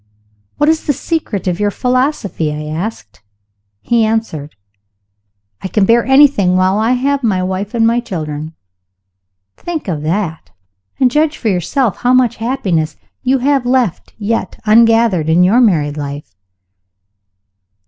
'What 0.57 0.67
is 0.67 0.87
the 0.87 0.93
secret 0.93 1.45
of 1.47 1.59
your 1.59 1.69
philosophy?' 1.69 2.51
I 2.51 2.65
asked. 2.75 3.21
He 3.81 4.03
answered, 4.03 4.55
'I 5.61 5.67
can 5.67 5.85
bear 5.85 6.03
anything 6.03 6.55
while 6.55 6.79
I 6.79 6.93
have 6.93 7.21
my 7.21 7.43
wife 7.43 7.75
and 7.75 7.85
my 7.85 7.99
children.' 7.99 8.55
Think 9.57 9.87
of 9.87 10.01
that, 10.01 10.49
and 10.99 11.11
judge 11.11 11.37
for 11.37 11.49
yourself 11.49 11.97
how 11.97 12.15
much 12.15 12.37
happiness 12.37 12.97
you 13.21 13.37
may 13.41 13.45
have 13.45 13.67
left 13.67 14.15
yet 14.17 14.59
ungathered 14.65 15.29
in 15.29 15.43
your 15.43 15.61
married 15.61 15.97
life." 15.97 16.33